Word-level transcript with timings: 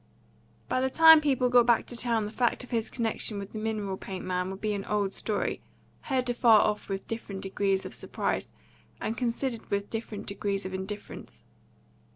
By 0.67 0.81
the 0.81 0.89
time 0.89 1.21
people 1.21 1.47
got 1.47 1.67
back 1.67 1.85
to 1.85 1.95
town 1.95 2.25
the 2.25 2.31
fact 2.31 2.63
of 2.63 2.71
his 2.71 2.89
connection 2.89 3.37
with 3.37 3.51
the 3.53 3.59
mineral 3.59 3.97
paint 3.97 4.25
man 4.25 4.49
would 4.49 4.59
be 4.59 4.73
an 4.73 4.83
old 4.85 5.13
story, 5.13 5.61
heard 6.05 6.27
afar 6.27 6.61
off 6.61 6.89
with 6.89 7.05
different 7.07 7.41
degrees 7.43 7.85
of 7.85 7.93
surprise, 7.93 8.49
and 8.99 9.15
considered 9.15 9.69
with 9.69 9.91
different 9.91 10.25
degrees 10.25 10.65
of 10.65 10.73
indifference. 10.73 11.45